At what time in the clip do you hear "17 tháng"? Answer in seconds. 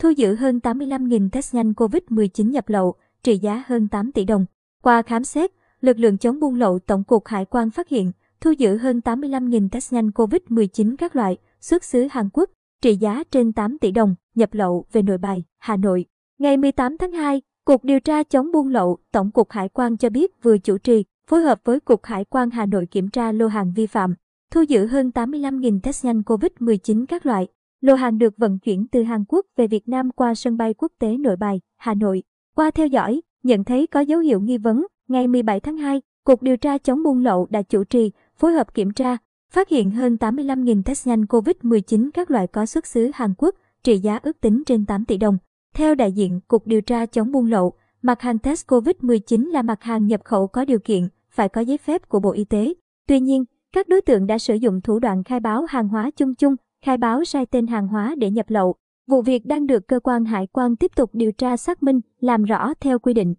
35.26-35.76